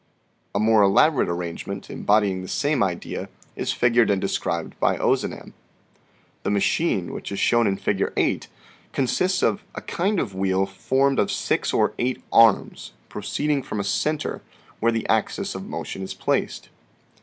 A 0.55 0.59
more 0.59 0.81
elaborate 0.81 1.29
arrangement 1.29 1.87
embodying 1.91 2.41
the 2.41 2.47
same 2.47 2.81
idea 2.81 3.29
is 3.55 3.71
figured 3.71 4.09
and 4.09 4.19
described 4.19 4.73
by 4.79 4.97
Ozanam. 4.97 5.53
The 6.41 6.49
machine, 6.49 7.13
which 7.13 7.31
is 7.31 7.37
shown 7.37 7.67
in 7.67 7.77
Fig. 7.77 8.11
8, 8.17 8.47
consists 8.93 9.43
of" 9.43 9.61
a 9.75 9.81
kind 9.81 10.19
of 10.19 10.33
wheel 10.33 10.65
formed 10.65 11.19
of 11.19 11.29
six 11.31 11.71
or 11.71 11.93
eight 11.99 12.23
arms, 12.33 12.93
proceeding 13.09 13.61
from 13.61 13.79
a 13.79 13.83
center 13.83 14.41
where 14.79 14.91
the 14.91 15.07
axis 15.07 15.53
of 15.53 15.67
motion 15.67 16.01
is 16.01 16.15
placed. 16.15 16.69